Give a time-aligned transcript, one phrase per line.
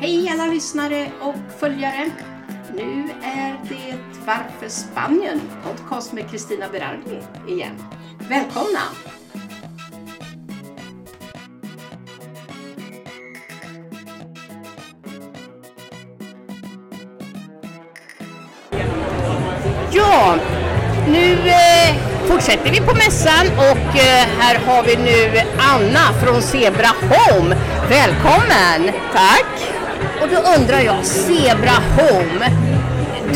[0.00, 2.10] Hej alla lyssnare och följare!
[2.74, 5.40] Nu är det Varför Spanien?
[5.64, 7.84] Podcast med Kristina Berardi igen.
[8.28, 8.78] Välkomna!
[19.92, 20.36] Ja,
[21.08, 21.96] nu eh,
[22.26, 27.56] fortsätter vi på mässan och eh, här har vi nu Anna från Zebra Home.
[27.88, 28.94] Välkommen!
[29.12, 29.57] Tack!
[30.22, 32.50] Och då undrar jag, Zebra Home,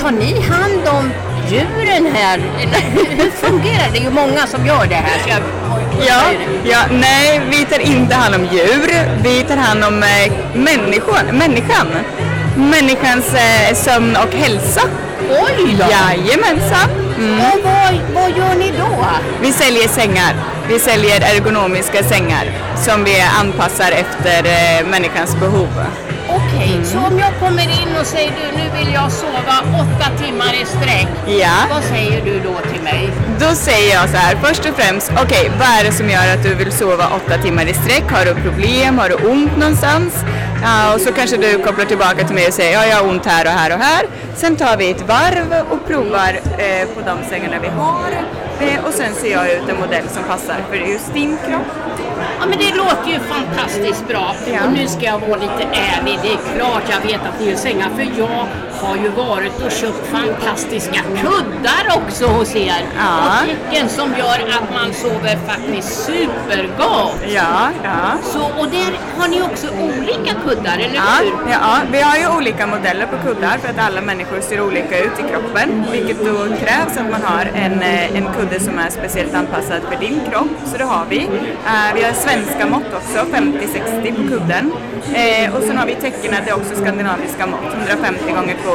[0.01, 1.11] tar ni hand om
[1.51, 2.39] djuren här?
[3.17, 3.93] Hur fungerar det?
[3.93, 5.23] Det är ju många som gör det här.
[5.23, 5.43] Så jag,
[6.07, 6.23] Ja,
[6.65, 8.91] ja, nej, vi tar inte hand om djur.
[9.23, 11.87] Vi tar hand om eh, människan, människan.
[12.57, 14.81] Människans eh, sömn och hälsa.
[15.31, 15.85] Oj då!
[15.91, 16.91] Jajamensan.
[17.19, 17.41] Mm.
[17.41, 19.07] Och vad, vad gör ni då?
[19.41, 20.35] Vi säljer sängar.
[20.69, 22.45] Vi säljer ergonomiska sängar
[22.77, 25.69] som vi anpassar efter eh, människans behov.
[26.63, 30.55] Okej, så om jag kommer in och säger du, nu vill jag sova åtta timmar
[30.63, 31.09] i sträck.
[31.27, 31.57] Ja.
[31.71, 33.11] Vad säger du då till mig?
[33.41, 36.43] Då säger jag så här, först och främst, okej, vad är det som gör att
[36.43, 38.11] du vill sova åtta timmar i sträck?
[38.11, 38.99] Har du problem?
[38.99, 40.25] Har du ont någonstans?
[40.63, 43.27] Ja, och så kanske du kopplar tillbaka till mig och säger, ja, jag har ont
[43.27, 44.07] här och här och här.
[44.37, 48.11] Sen tar vi ett varv och provar eh, på de sängarna vi har.
[48.87, 51.67] Och sen ser jag ut en modell som passar för just din kropp.
[52.41, 54.35] Ja men det låter ju fantastiskt bra.
[54.53, 54.67] Ja.
[54.67, 56.19] Och nu ska jag vara lite ärlig.
[56.23, 58.47] Det är klart jag vet att ni är sängar för jag
[58.83, 62.83] har ju varit och köpt fantastiska kuddar också hos er.
[62.99, 63.19] Ja.
[63.43, 67.17] Och tecken som gör att man sover faktiskt supergott.
[67.27, 68.13] Ja, ja.
[68.23, 71.51] Så, och där har ni också olika kuddar, eller Ja, hur?
[71.53, 75.13] ja, vi har ju olika modeller på kuddar för att alla människor ser olika ut
[75.19, 75.85] i kroppen.
[75.93, 79.97] Vilket då krävs att man har en, eh, en kudde som är speciellt anpassad för
[80.01, 80.49] din kropp.
[80.67, 81.19] Så det har vi.
[81.67, 84.73] Eh, vi har svenska mått också, 50-60 på kudden.
[85.15, 88.72] Eh, och sen har vi tecknen, det är också skandinaviska mått, 150 gånger 210.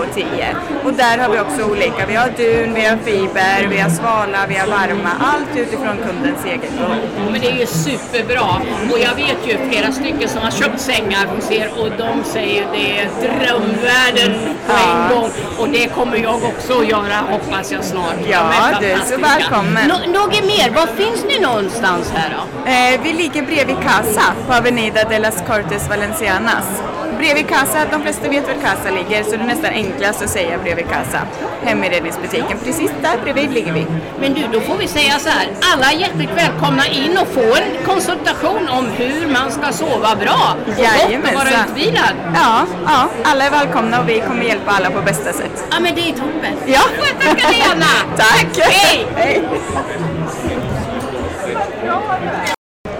[0.86, 2.06] Och där har vi också olika.
[2.08, 5.10] Vi har dun, vi har fiber, vi har svala, vi har varma.
[5.20, 6.96] Allt utifrån kundens eget behov.
[7.32, 8.62] Men det är ju superbra.
[8.92, 12.68] Och jag vet ju flera stycken som har köpt sängar hos er och de säger
[12.74, 15.30] det är drömvärlden på en gång.
[15.60, 18.16] Och det kommer jag också att göra hoppas jag snart.
[18.30, 19.88] Ja, du är så välkommen.
[19.88, 22.70] Nå- något mer, var finns ni någonstans här då?
[22.72, 26.82] Eh, vi ligger bredvid Casa på Avenida de las Cortes Valencianas.
[27.18, 30.58] Bredvid Casa, de flesta vet var Casa ligger så det är nästan enklast att säga
[30.64, 31.20] bredvid Casa.
[31.64, 33.86] Heminredningsbutiken, precis där bredvid ligger vi.
[34.20, 35.48] Men du, då får vi säga så här.
[35.74, 40.56] Alla är hjärtligt välkomna in och få en konsultation om hur man ska sova bra.
[40.60, 41.70] Och gott och vara Jajamensan.
[41.70, 42.14] utvilad.
[42.36, 45.64] Ja, ja, alla är välkomna och vi kommer hjälpa alla på bästa sätt.
[45.72, 46.54] Ja men det är toppen.
[46.66, 46.80] Ja.
[46.98, 48.18] Får jag tacka dig Anna.
[48.18, 48.66] Tack!
[48.66, 49.08] Hej!
[49.16, 49.44] Hej!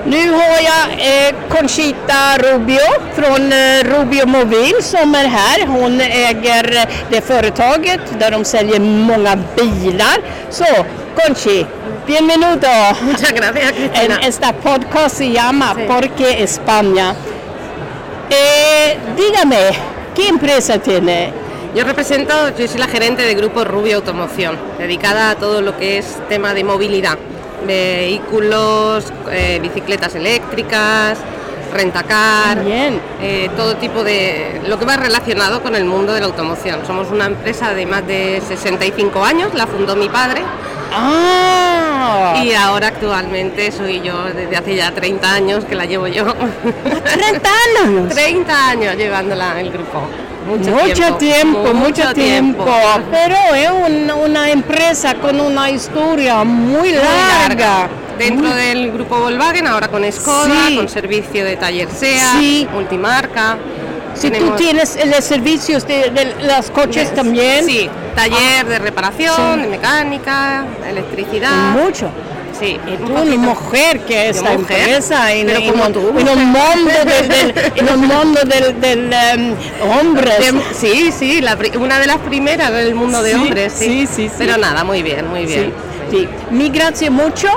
[0.08, 2.80] Nu har jag eh, Conchita Rubio
[3.14, 5.68] från eh, Rubio Mobil som är här.
[5.68, 10.18] Hon äger eh, det företaget där de säljer många bilar.
[10.50, 10.66] Så,
[11.16, 11.66] Conchi,
[12.06, 12.68] bienvenido.
[13.02, 14.20] Muchas gracias, En, Cristina.
[14.24, 17.14] esta podcast se llama ¿Por qué España?
[18.30, 19.72] Eh, dígame,
[20.16, 21.34] ¿qué empresa tiene?
[21.76, 25.98] Yo represento, yo soy la gerente del grupo Rubio Automoción, dedicada a todo lo que
[25.98, 27.18] es tema de movilidad,
[27.66, 31.18] vehículos, eh, bicicletas eléctricas,
[31.74, 32.60] rentacar,
[33.22, 36.86] eh, todo tipo de lo que va relacionado con el mundo de la automoción.
[36.86, 40.42] Somos una empresa de más de 65 años, la fundó mi padre
[40.94, 46.26] Ah, y ahora actualmente soy yo desde hace ya 30 años que la llevo yo.
[47.04, 47.50] 30
[47.86, 48.10] años.
[48.14, 50.08] 30 años llevándola el grupo.
[50.48, 52.66] Mucho, Mucho tiempo, mucho tiempo.
[53.12, 57.90] Pero es una, una empresa con una historia muy Muy larga.
[58.18, 60.76] Dentro del grupo Volkswagen, ahora con Skoda, Sí.
[60.78, 62.68] con servicio de taller SEA, Sí.
[62.74, 63.58] multimarca.
[64.16, 67.66] Si tú tienes los servicios de, de los coches también.
[67.66, 69.62] Sí, taller de reparación, Sí.
[69.62, 71.74] de mecánica, electricidad.
[71.74, 72.10] Mucho.
[72.60, 76.14] Sí, Y un tú, una mujer que esta mujer, empresa en, pero en como tú,
[76.18, 79.56] en un mundo del, del- en un mundo del, del em,
[80.00, 80.40] hombres.
[80.40, 84.08] De- sí, sí, la una de las primeras del mundo de Sí, hombres, sí.
[84.08, 84.34] sí, sí.
[84.38, 85.72] Pero nada, muy bien, muy bien.
[86.10, 86.28] Sí.
[86.52, 87.48] Mi grazie mucho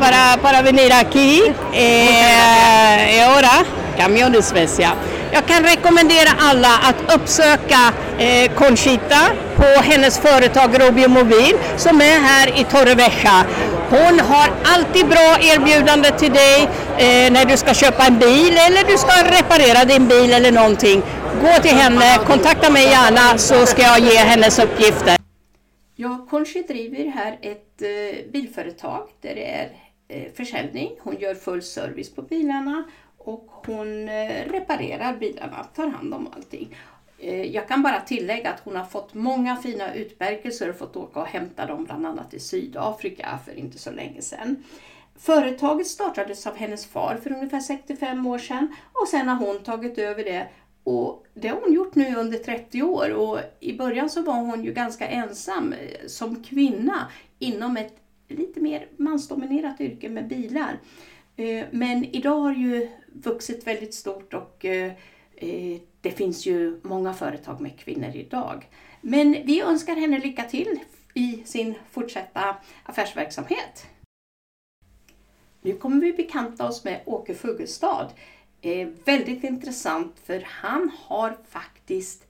[0.00, 1.42] para, para venir aquí.
[1.72, 3.64] Eh, y ahora,
[3.96, 4.84] cambio de Sverige.
[5.32, 9.22] Jag kan rekommendera alla att uppsöka eh, Conchita
[9.56, 13.44] på hennes företag Robio Mobil som är här i Torrevieja.
[13.90, 16.62] Hon har alltid bra erbjudande till dig
[16.98, 21.02] eh, när du ska köpa en bil eller du ska reparera din bil eller någonting.
[21.42, 25.16] Gå till henne, kontakta mig gärna så ska jag ge hennes uppgifter.
[25.96, 29.68] Ja, Conchi driver här ett eh, bilföretag där det är
[30.08, 30.90] eh, försäljning.
[31.00, 32.84] Hon gör full service på bilarna
[33.28, 36.76] och hon eh, reparerar bilarna, tar hand om allting.
[37.18, 41.20] Eh, jag kan bara tillägga att hon har fått många fina utmärkelser och fått åka
[41.20, 44.64] och hämta dem bland annat i Sydafrika för inte så länge sedan.
[45.18, 49.98] Företaget startades av hennes far för ungefär 65 år sedan och sen har hon tagit
[49.98, 50.48] över det
[50.84, 54.64] och det har hon gjort nu under 30 år och i början så var hon
[54.64, 57.06] ju ganska ensam eh, som kvinna
[57.38, 57.94] inom ett
[58.28, 60.78] lite mer mansdominerat yrke med bilar.
[61.70, 62.88] Men idag har ju
[63.22, 64.92] vuxit väldigt stort och eh,
[65.36, 68.68] eh, det finns ju många företag med kvinnor idag.
[69.00, 70.78] Men vi önskar henne lycka till
[71.14, 73.86] i sin fortsatta affärsverksamhet.
[75.60, 78.08] Nu kommer vi bekanta oss med Åke Fuggestad.
[78.60, 82.24] Eh, väldigt intressant för han har faktiskt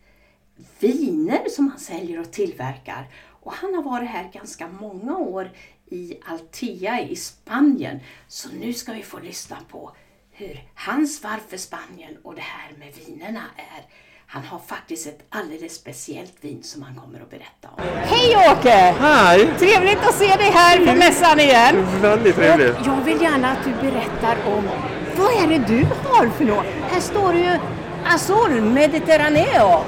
[0.80, 3.06] viner som han säljer och tillverkar.
[3.26, 5.50] Och han har varit här ganska många år
[5.86, 8.00] i Altea i Spanien.
[8.28, 9.92] Så nu ska vi få lyssna på
[10.38, 13.82] hur hans varv för Spanien och det här med vinerna är.
[14.26, 17.82] Han har faktiskt ett alldeles speciellt vin som han kommer att berätta om.
[17.96, 18.94] Hej Åke!
[19.00, 19.50] Hej!
[19.58, 21.86] Trevligt att se dig här på mässan igen.
[22.02, 22.80] Väldigt trevligt.
[22.80, 24.68] Och jag vill gärna att du berättar om
[25.16, 26.66] vad är det du har för något?
[26.90, 27.58] Här står det ju
[28.04, 29.84] Azul Mediterraneo.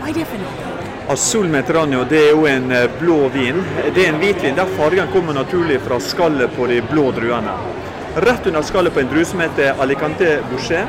[0.00, 1.08] Vad är det för något?
[1.08, 3.64] Azul Mediterraneo det er jo en eh, blå vin.
[3.94, 7.81] Det er en hvitvin der fargen kommer naturlig fra skallet på de blå druene.
[8.16, 10.86] Rett under skallet på en drue som heter Alicante Boucher,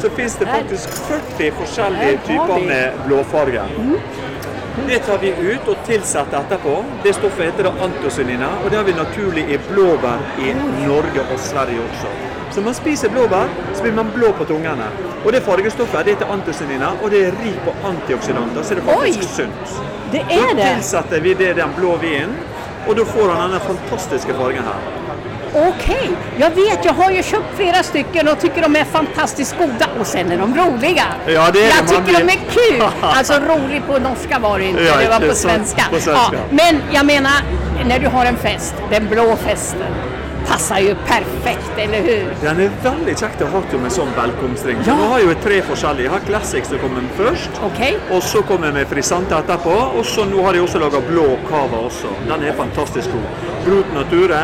[0.00, 3.62] så finnes det faktisk 40 forskjellige Her har typer med blåfarge.
[4.88, 6.74] Det tar vi ut og tilsetter etterpå.
[7.02, 10.52] Det stoffet heter da antocyanina, og det har vi naturlig i blåbær i
[10.82, 12.12] Norge og Sverige også.
[12.52, 14.90] Så man spiser blåbær, så blir man blå på tungene.
[15.24, 18.92] Og det fargestoffet det heter antocyanina, og det er rikt på antioksidanter, så det er
[18.92, 19.26] faktisk Oj!
[19.36, 19.80] sunt.
[20.12, 20.74] Det är det?
[20.74, 22.36] tilsetter vi det i den blå vinen,
[22.86, 24.95] og da får han denne fantastiske fargen her.
[25.54, 29.86] Okej, jag vet, jag har ju köpt flera stycken och tycker de är fantastiskt goda
[30.00, 31.04] och sen är de roliga.
[31.26, 31.88] Ja, det är jag det.
[31.88, 32.82] Tycker de är kul.
[33.02, 35.82] Alltså rolig på norska var det inte, Ja, det var på svenska.
[35.90, 36.12] På svenska.
[36.32, 37.32] Ja, men jag menar,
[37.88, 39.92] när du har en fest, den blå festen,
[40.48, 42.34] passar ju perfekt, eller hur?
[42.42, 44.78] Den er veldig kjekt å ha med sånn velkomstring.
[44.86, 44.94] Ja.
[44.96, 46.06] Nå har jo tre forskjellige.
[46.06, 47.60] Jeg har Classic som kommer først.
[47.66, 47.98] Okej.
[48.10, 49.74] Og så kommer jeg med Frisante etterpå.
[49.98, 52.12] Og så nå har jeg også laga blå cava også.
[52.28, 53.52] Den er fantastisk god.
[53.66, 54.40] Brut Nature,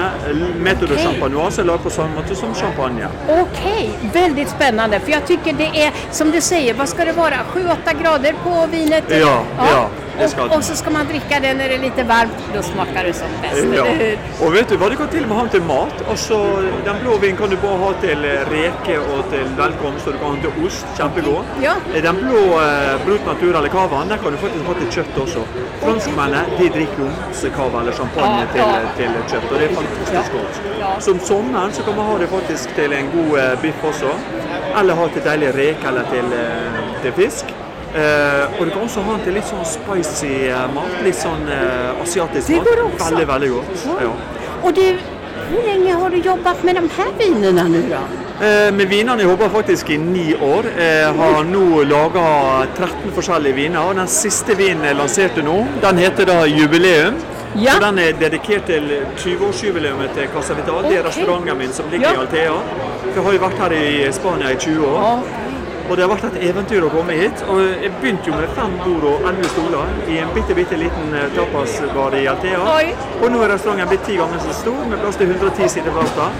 [0.58, 1.04] Metodo Okej.
[1.04, 3.08] Champagnoise er lagd på samme måte som champagne.
[3.28, 5.00] Okej, väldigt spännande.
[5.00, 7.36] För jag tycker det är, som du säger, vad ska det vara?
[7.54, 9.04] 7-8 grader på vinet?
[9.08, 10.56] Ja, ja, det ska och, det.
[10.56, 13.28] och så ska man dricka det när det är lite varmt, då smakar det som
[13.42, 13.86] bäst, Ja.
[13.86, 14.46] eller hur?
[14.46, 15.96] Og vet du hva, du kan til og med ha den til mat.
[16.10, 16.36] Altså,
[16.84, 20.18] Den blå vinen kan du bare ha til eh, reke og til velkomst, og du
[20.18, 20.86] kan ha den til ost.
[20.98, 21.44] Kjempegod.
[21.62, 21.74] Ja.
[21.94, 25.16] Eh, Den blå eh, Brut Natur eller cavaen, den kan du faktisk ha til kjøtt
[25.24, 25.42] også.
[25.84, 28.92] Franskmennene de drikker romsecava eller champagne Ja, ja.
[28.96, 30.22] til kjøtt, og det er fantastisk Ja.
[30.36, 30.54] godt.
[30.80, 31.00] Ja.
[31.00, 34.12] Så om sommeren så kan man ha det faktisk til en god eh, biff også.
[34.80, 37.44] Eller ha til deilig reke eller til, eh, til fisk.
[37.94, 40.94] Eh, og du kan også ha den til litt sånn spicy eh, mat.
[41.04, 42.78] Litt sånn eh, asiatisk Det mat.
[42.86, 43.04] också.
[43.10, 43.86] Veldig, veldig godt.
[44.00, 44.12] Ja.
[44.62, 44.96] Och du,
[45.50, 48.44] hur länge har du jobbat med de här vinerna nu då?
[48.46, 50.64] Eh, Med vinene jobber jeg faktisk i ni år.
[50.78, 53.80] Jeg har nå laga 13 forskjellige viner.
[53.88, 57.14] og Den siste vinen jeg lanserte nå, den heter da Jubileum.
[57.56, 57.74] Ja.
[57.76, 58.88] Og Den er dedikert til
[59.18, 60.82] 20-årsjubileet til Casa Vital.
[60.88, 62.14] Det er restauranten min som ligger Ja.
[62.14, 62.52] i Altea.
[63.12, 65.20] For Jeg har jo vært her i Spania i 20 år.
[65.92, 67.42] Og det har vært et eventyr å komme hit.
[67.52, 71.12] Og jeg begynte jo med fem bord og elleve stoler i en bitte, bitte liten
[71.18, 72.62] eh, tapasbar i Altea.
[72.78, 72.86] Oi.
[73.20, 76.32] Og nå er restauranten blitt ti ganger så stor, med plass til 110 sitteplasser.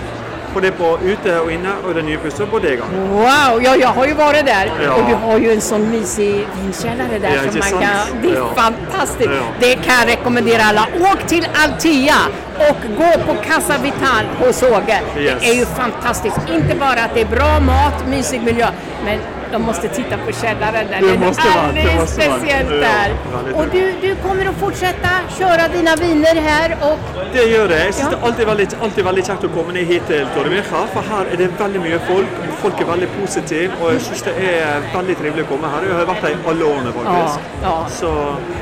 [0.53, 2.85] Er på ute og inne, og den nye bussen Bodega.
[3.11, 4.93] Wow, ja, jag har ju varit där Ja.
[4.95, 7.83] och du har ju en sån mysig vinkällare där Ja, som man sant?
[7.85, 8.23] kan...
[8.23, 8.49] Det är Ja.
[8.57, 9.31] fantastiskt.
[9.31, 9.43] Ja.
[9.61, 10.87] Det kan jag rekommendera alla.
[11.13, 12.15] Åk till Altea
[12.71, 15.01] och gå på Casa Vital hos Åge.
[15.19, 15.35] Yes.
[15.41, 16.39] Det är ju fantastiskt.
[16.55, 18.67] Inte bara att det är bra mat, mysig miljö,
[19.05, 19.19] men
[19.53, 21.01] de måste titta på källaren där.
[21.01, 22.39] Det Det är måste vara, det alldeles måste vara.
[22.39, 23.09] speciellt Ja, där.
[23.35, 26.99] väldigt Och du, du kommer att fortsätta köra dina viner här och
[27.33, 27.93] Det gjør det.
[27.93, 28.19] Synes Ja.
[28.19, 31.37] det alltid veldig, alltid veldig kjekt å komme ned hit til Torrevieja, for her er
[31.43, 32.33] det veldig mye folk.
[32.63, 35.87] Folk er veldig positive, og jeg synes det er veldig trivelig å komme her.
[35.89, 37.49] Jeg har vært her i alle årene, faktisk.
[37.63, 37.73] Ja, ja.
[37.91, 38.11] Så,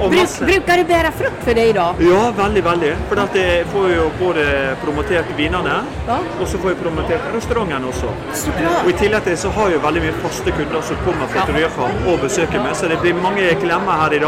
[0.01, 1.87] bruk, brukar det bära frukt för dig då?
[2.09, 2.93] Ja, veldig, veldig.
[3.11, 4.47] For at jeg får jo både
[4.85, 5.77] promotert vinene,
[6.09, 6.19] Ja.
[6.41, 8.09] og så får jeg promotert restauranten også.
[8.33, 8.73] Så bra.
[8.85, 11.41] Og I tillegg til så har jeg jo veldig mye faste kunder som kommer Ja.
[11.45, 11.69] Torrevieja
[12.13, 14.19] og besøker meg, så det blir mange klemmer her i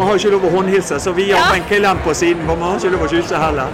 [0.00, 1.54] man har ikke lov å håndhilse, så vi har Ja.
[1.56, 3.66] en kille på siden, for man har ikke lov å kysse heller.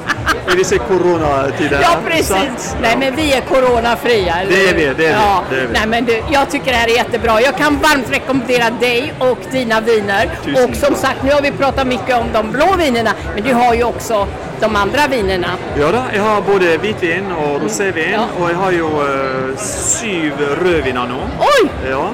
[0.52, 1.80] I disse koronatider.
[1.82, 2.30] Ja, Så precis.
[2.30, 4.34] att- Nej, men vi är coronafria.
[4.40, 5.42] eller Det är vi, det är vi, ja.
[5.50, 5.72] det är vi.
[5.72, 7.40] Nej, men du, jag tycker det här är jättebra.
[7.40, 10.30] Jag kan varmt rekommendera dig och dina viner.
[10.44, 13.54] Tusen och som sagt, nu har vi pratat mycket om de blå vinerna, men du
[13.54, 14.26] har ju också
[14.60, 15.48] de andra vinerna.
[15.80, 18.24] Ja da, jeg har både hvitvin og rosévin, Ja.
[18.40, 20.32] og jeg har jo eh, syv
[20.64, 21.20] rødviner nå.
[21.40, 21.68] Oj!
[21.90, 22.08] Ja.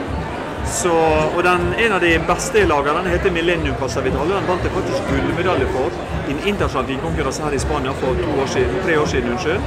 [0.66, 0.92] Så,
[1.36, 4.28] og den, en av de beste jeg lager, den heter Millennium Passavital.
[4.30, 5.88] Den vant jeg faktisk gullmedalje for
[6.28, 9.32] i en internasjonal vinkonkurranse her i Spania for år siden, tre år siden.
[9.32, 9.60] unnskyld.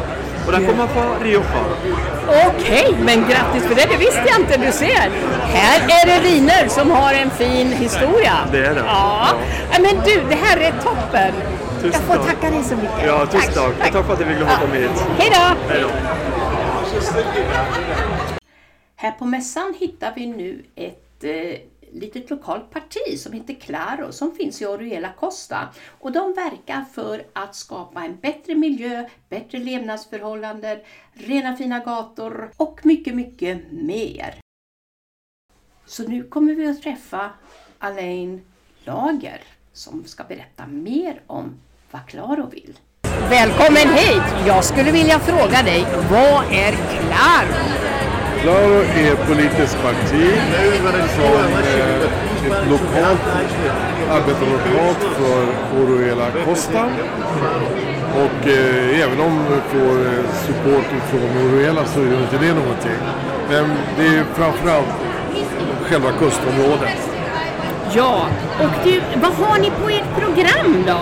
[0.47, 1.61] Og den kommer fra Rioja.
[2.47, 3.85] Okej, men grattis för det.
[3.91, 4.57] Det visste jag inte.
[4.57, 5.09] Du ser.
[5.41, 8.33] Här är det viner som har en fin historia.
[8.51, 8.83] Det är det.
[8.87, 9.27] Ja.
[9.71, 9.79] ja.
[9.81, 11.33] Men du, det här är toppen.
[11.81, 12.25] Tusen jag får tack.
[12.25, 13.05] tacka dig så mycket.
[13.07, 13.67] Ja, tusen tack.
[13.67, 15.05] Och tack för att du att komma hit.
[15.17, 15.73] Hej då!
[15.73, 15.89] Hej då.
[19.05, 21.59] Här på mässan hittar vi nu ett eh,
[21.91, 25.69] litet lokalt parti som heter Claro som finns i Oriela Costa.
[25.99, 30.79] Och de verkar för att skapa en bättre miljö, bättre levnadsförhållanden,
[31.13, 34.35] rena fina gator och mycket, mycket mer.
[35.85, 37.29] Så nu kommer vi att träffa
[37.79, 38.41] Alain
[38.83, 39.41] Lager
[39.73, 41.55] som ska berätta mer om
[41.91, 42.79] vad Claro vill.
[43.29, 44.47] Välkommen hit!
[44.47, 48.14] Jag skulle vilja fråga dig, vad är Claro?
[48.45, 50.31] Claro är ett politiskt parti
[51.15, 52.01] som eh,
[52.45, 53.21] ett lokalt,
[54.11, 55.45] arbetar lokalt för
[55.79, 56.85] Oroela Costa.
[58.13, 62.99] Och eh, även om vi får eh, support från Oroela så gör inte det någonting.
[63.49, 64.93] Men det är framförallt
[65.83, 67.09] själva kustområdet.
[67.93, 68.27] Ja,
[68.59, 70.99] och du, vad har ni på ert program då?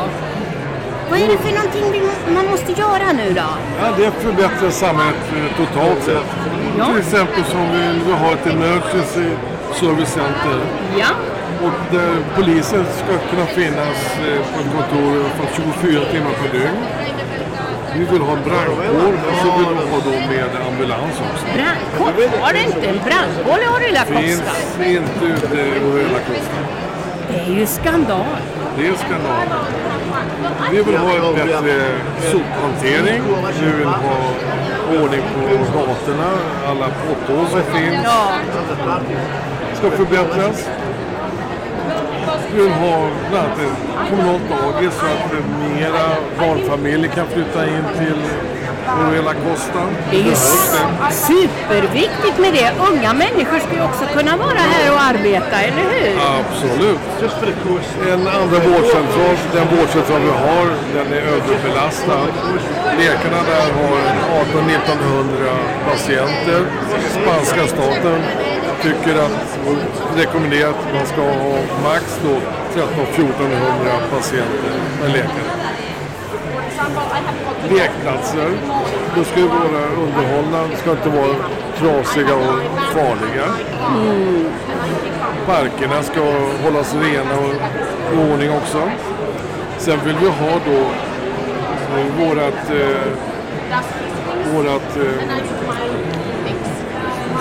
[1.09, 3.49] Vad är det för någonting man måste göra nu då?
[3.81, 6.62] Ja, det förbättrar samhället eh, totalt sett.
[6.77, 6.85] Ja.
[6.87, 9.27] Till exempel som vi, vi har ett emergency
[9.79, 10.57] service center
[10.99, 11.07] Ja,
[11.65, 15.47] Och där polisen ska kunna finnas eh, på ett kontor för
[15.81, 16.77] 24 timmar per dygn.
[17.97, 21.45] Vi vill ha en brandkår och så vill vi ha då med ambulans också.
[21.55, 22.37] brandkår.
[22.41, 24.19] Har det inte en brandkår i Orilla Costa?
[24.19, 26.63] Finns inte ute över hela kusten.
[27.29, 28.25] Det är ju skandal.
[28.77, 29.47] Det är skandal.
[30.71, 31.75] Vi vill ha en bättre
[32.31, 33.21] sophantering.
[33.61, 34.17] Vi vill ha
[35.01, 36.31] ordning på gatorna.
[36.67, 38.07] Alla potthål som finns
[39.73, 40.69] ska förbättras.
[42.55, 45.31] Vi vill ha bland annat ett kommunalt dagis så att
[45.75, 46.05] mera
[46.39, 48.17] barnfamiljer kan flytta in till
[49.01, 49.81] Orela Costa.
[50.11, 50.35] det är ju
[51.11, 52.69] superviktigt med det.
[52.89, 56.11] Unga människor ska ju också kunna vara här och arbeta, eller hur?
[56.39, 56.99] Absolut.
[58.13, 62.27] En andra vårdcentral, den vårdcentral vi har, den är överbelastad.
[62.97, 63.97] Läkarna där har
[64.43, 65.55] 1800-1900
[65.89, 66.61] patienter.
[67.21, 68.21] Spanska staten
[68.81, 69.59] tycker att,
[70.17, 72.35] rekommenderar att man ska ha max då
[72.81, 74.71] 1300-1400 patienter
[75.01, 75.62] per läkare.
[77.69, 78.49] Lekplatser,
[79.15, 81.35] Då ska ju vara underhållna, ska inte vara
[81.77, 82.59] trasiga och
[82.93, 83.45] farliga.
[85.45, 86.21] Parkerna ska
[86.63, 87.53] hållas rena och
[88.13, 88.89] i ordning också.
[89.77, 90.79] Sen vill vi ha då
[91.97, 93.11] eh, vårat, eh,
[94.53, 95.23] vårat eh,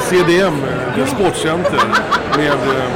[0.01, 0.55] CDM,
[0.99, 1.81] eh, sportcenter
[2.37, 2.91] med, eh,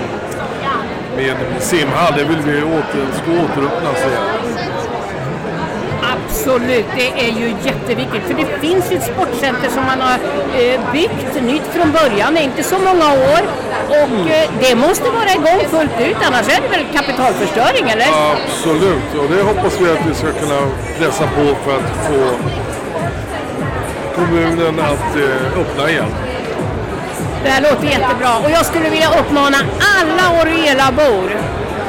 [1.16, 2.12] med simhall.
[2.16, 4.35] Det vill vi åter, ska återöppnas igen.
[6.46, 8.22] Absolut, det är ju jätteviktigt.
[8.22, 10.18] För det finns ju ett sportcenter som man har
[10.60, 13.40] eh, byggt nytt från början, det är inte så många år.
[13.88, 18.06] Och eh, det måste vara igång fullt ut, annars är det väl kapitalförstöring, eller?
[18.32, 20.60] Absolut, och det hoppas vi att vi ska kunna
[20.98, 22.30] pressa på för att få
[24.14, 26.10] kommunen att eh, öppna igen.
[27.44, 29.56] Det här låter jättebra och jag skulle vilja uppmana
[29.98, 31.30] alla Oriela-bor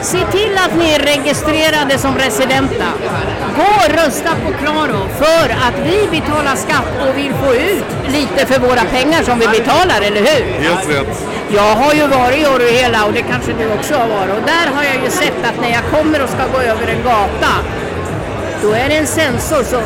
[0.02, 2.90] Se till att ni är registrerade som residenta.
[3.58, 8.46] Gå och rösta på Claro för att vi betalar skatt och vill få ut lite
[8.46, 10.44] för våra pengar som vi betalar, eller hur?
[10.64, 11.28] Helt rätt.
[11.50, 14.76] Jag har ju varit i Oriela och det kanske du också har varit och där
[14.76, 17.54] har jag ju sett att när jag kommer och ska gå över en gata
[18.62, 19.82] då är det en sensor så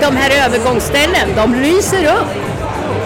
[0.00, 2.30] de här övergångsställen, de lyser upp.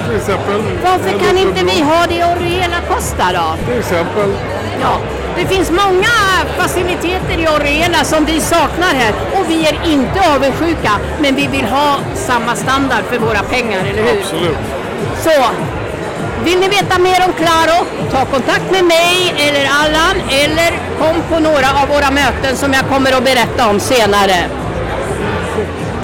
[0.07, 0.63] Till exempel.
[0.83, 3.67] Varför kan inte vi ha det i Oriela Costa då?
[3.67, 4.33] Till exempel.
[4.81, 5.01] Ja,
[5.39, 6.15] det finns många
[6.57, 11.65] faciliteter i Oriela som vi saknar här och vi är inte avundsjuka men vi vill
[11.65, 14.21] ha samma standard för våra pengar, eller hur?
[14.21, 14.57] Absolut.
[15.25, 15.45] Så,
[16.45, 21.39] vill ni veta mer om Claro, ta kontakt med mig eller Allan eller kom på
[21.39, 24.39] några av våra möten som jag kommer att berätta om senare.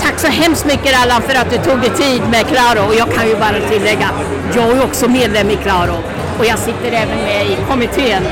[0.03, 3.15] Tack så hemskt mycket Allan för att du tog dig tid med Claro och jag
[3.15, 4.11] kan ju bara tillägga,
[4.55, 5.97] jag är också medlem i Claro
[6.39, 8.23] och jag sitter även med i kommittén.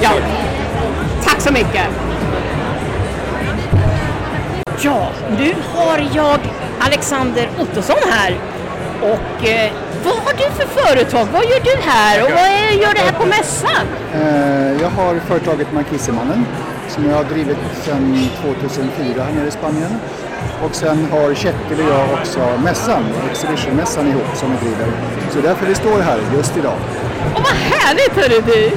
[0.00, 0.10] Ja.
[1.24, 1.86] Tack så mycket!
[4.82, 6.38] Ja, nu har jag
[6.80, 8.38] Alexander Ottosson här.
[9.02, 9.70] Och eh,
[10.04, 11.26] vad har du för företag?
[11.32, 13.86] Vad gör du här och vad är, gör du här på mässan?
[14.14, 16.46] Eh, Jag har företaget Markisemannen
[16.88, 19.90] som jag har drivit sedan 2004 här nere i Spanien.
[20.64, 24.92] Och sen har Kjetil och jag också mässan, Exhibitionmässan ihop som vi driver.
[25.30, 26.76] Så därför vi står här just idag.
[27.34, 28.70] Och vad härligt hörru du!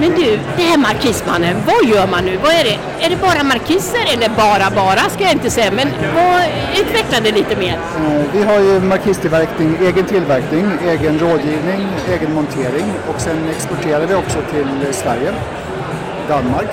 [0.00, 2.36] Men du, det här markismannen, vad gör man nu?
[2.42, 3.04] Vad är det?
[3.04, 6.42] Är det bara markiser eller bara bara ska jag inte säga, men vad,
[6.80, 7.76] utveckla det lite mer.
[7.96, 14.14] Eh, vi har ju markistillverkning, egen tillverkning, egen rådgivning, egen montering och sen exporterar vi
[14.14, 15.32] också till eh, Sverige,
[16.28, 16.70] Danmark,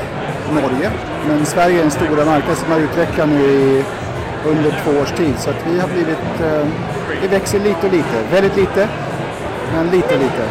[0.53, 0.91] Norge.
[1.27, 3.83] Men Sverige är en stora marknad som har utvecklat nu i,
[4.45, 6.67] under två års tid så att vi har blivit, eh,
[7.21, 8.87] det växer lite och lite, väldigt lite,
[9.73, 10.43] men lite och lite.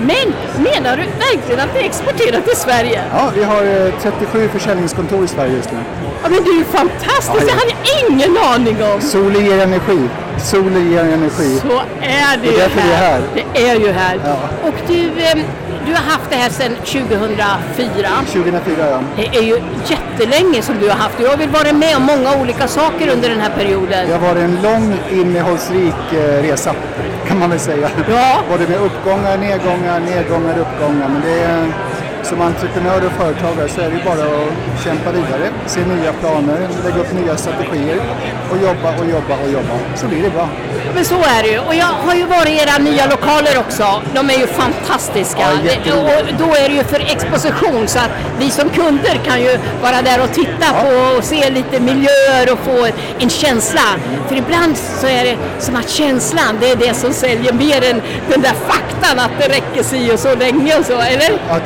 [0.00, 0.34] Men
[0.64, 3.02] menar du verkligen att ni exporterar till Sverige?
[3.12, 5.78] Ja, vi har eh, 37 försäljningskontor i Sverige just nu.
[6.22, 7.44] Ja men det är ju fantastiskt, Ja, ja.
[7.46, 9.00] det hade jag ingen aning om.
[9.00, 10.08] Solen ger energi,
[10.38, 11.58] solen ger energi.
[11.62, 13.22] Så är det Det är ju därför vi är här.
[13.34, 14.20] Det är ju här.
[14.24, 14.36] Ja.
[14.68, 15.40] Och du, ehm,
[15.86, 18.08] du har haft det här sedan 2004.
[18.26, 19.00] 2004 ja.
[19.16, 21.22] Det är ju jättelänge som du har haft det.
[21.22, 24.08] Jag har väl varit med om många olika saker under den här perioden.
[24.08, 26.74] Det har varit en lång innehållsrik eh, resa
[27.26, 27.90] kan man väl säga.
[28.08, 28.42] Ja.
[28.50, 31.08] Både med uppgångar, nedgångar, nedgångar, uppgångar.
[31.08, 31.72] Men det är,
[32.24, 37.00] som entreprenör och företagare så är det bara att kämpa vidare, se nya planer, lägga
[37.00, 38.00] upp nya strategier
[38.50, 39.74] och jobba och jobba och jobba.
[39.94, 40.48] Så blir det bra.
[40.94, 41.58] Men så är det ju.
[41.58, 44.02] Och jag har ju varit i era nya lokaler också.
[44.14, 45.46] De är ju fantastiska.
[45.84, 49.58] Ja, och då är det ju för exposition så att vi som kunder kan ju
[49.82, 52.88] vara där och titta på och se lite miljöer och få
[53.18, 53.80] en känsla.
[54.28, 58.02] För ibland så är det som att känslan, det är det som säljer mer än
[58.28, 61.30] den där faktan att det räcker si och så länge och så, eller?
[61.48, 61.58] Ja,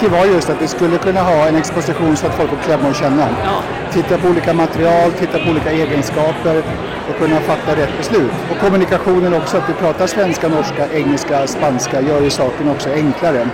[0.00, 2.56] ta- tanken var just att vi skulle kunna ha en exposition så att folk får
[2.56, 3.28] klämma och känna.
[3.44, 3.62] Ja.
[3.92, 6.62] Titta på olika material, titta på olika egenskaper
[7.10, 8.30] och kunna fatta rätt beslut.
[8.50, 13.48] Och kommunikationen också, att vi pratar svenska, norska, engelska, spanska gör ju saken också enklare.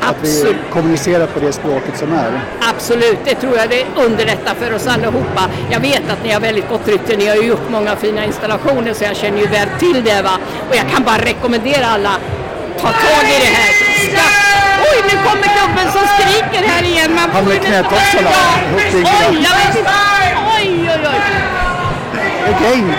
[0.00, 2.40] Att vi kommunicerar på det språket som är.
[2.74, 5.42] Absolut, det tror jag det underlättar för oss allihopa.
[5.70, 8.92] Jag vet att ni har väldigt gott rykte, ni har ju gjort många fina installationer
[8.94, 10.38] så jag känner ju väl till det va.
[10.70, 12.12] Och jag kan bara rekommendera alla,
[12.80, 13.72] ta tag i det här.
[14.12, 14.39] Ska...
[14.90, 17.14] Oj, nu kommer gubben som skriker här igen.
[17.14, 17.44] Man Han.
[17.44, 17.80] Ja.
[18.76, 19.44] Upp i Oj, glas.
[19.46, 19.90] jag vet inte.
[20.56, 21.40] Oj, oj, oj.
[22.54, 22.94] Again!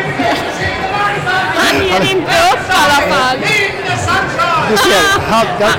[1.55, 3.37] Han ger inte upp i alla fall.
[4.71, 5.01] Du ser,
[5.31, 5.71] han, där,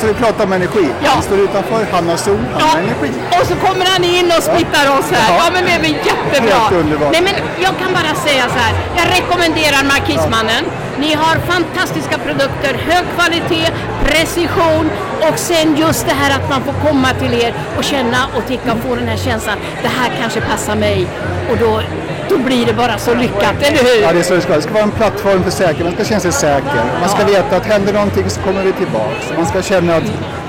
[0.00, 0.88] så vi pratar om energi.
[1.04, 1.10] Ja.
[1.10, 3.10] Han står utanför, han har sol, han har energi.
[3.40, 5.34] Och så kommer han in och smittar oss här.
[5.34, 5.42] Ja.
[5.44, 6.54] Ja, men det är väl jättebra.
[6.58, 7.12] Helt underbart.
[7.12, 8.72] Nej, men jag kan bara säga så här.
[8.98, 10.64] Jag rekommenderar Markismannen.
[10.98, 13.66] Ni har fantastiska produkter, hög kvalitet,
[14.06, 14.90] precision
[15.30, 18.72] och sen just det här att man får komma till er och känna och tycka
[18.72, 19.56] och få den här känslan.
[19.82, 21.06] Det här kanske passar mig
[21.50, 21.80] och då,
[22.28, 24.02] då blir det bara så lyckat, eller hur?
[24.02, 24.54] Ja, det är så det ska.
[24.56, 25.84] Det ska vara en plattform för säkerhet.
[25.84, 26.82] Man ska känna sig säker.
[27.00, 29.32] Man ska veta att händer någonting så kommer vi tillbaks.
[29.36, 30.04] Man ska känna att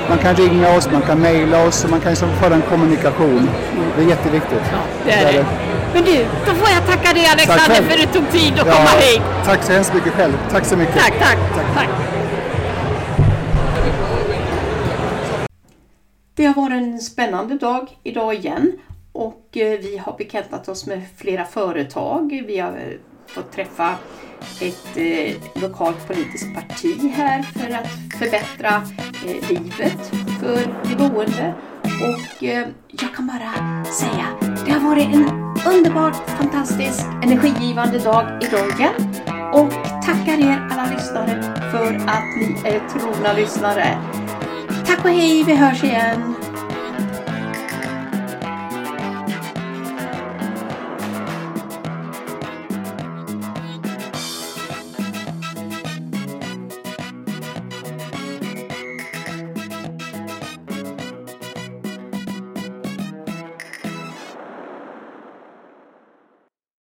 [0.10, 3.50] man kan ringa oss, man kan mejla oss och man kan liksom föra en kommunikation.
[3.98, 4.62] Det är jätteviktigt.
[5.06, 5.46] Det är det.
[5.94, 8.74] Men du, då får jag tacka dig Alexander för att du tog tid att Ja,
[8.74, 9.22] komma hit.
[9.46, 10.34] tack så hemskt mycket själv.
[10.52, 10.96] Tack så mycket.
[10.96, 11.38] Tack, tack,
[11.76, 11.88] tack.
[16.38, 18.80] Det har varit en spännande dag idag igen
[19.12, 22.44] och eh, vi har bekantat oss med flera företag.
[22.48, 23.96] Vi har eh, fått träffa
[24.62, 27.88] ett eh, lokalt politiskt parti här för att
[28.20, 28.76] förbättra
[29.26, 30.60] eh, livet för
[30.98, 31.54] de boende.
[31.84, 34.28] Och eh, jag kan bara säga,
[34.66, 35.30] det har varit en
[35.76, 39.16] underbar, fantastisk, energigivande dag idag igen.
[39.54, 39.72] Och
[40.06, 43.98] tackar er alla lyssnare för att ni är trogna lyssnare.
[44.88, 46.37] Tack och hej, vi hörs igen!